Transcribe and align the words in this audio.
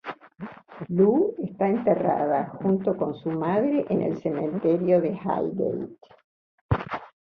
Lou 0.95 1.19
está 1.47 1.67
enterrada 1.69 2.49
junto 2.59 2.89
a 3.05 3.13
su 3.13 3.29
madre 3.29 3.85
en 3.89 4.01
el 4.01 4.17
cementerio 4.17 4.99
de 4.99 5.09
Highgate. 5.09 5.89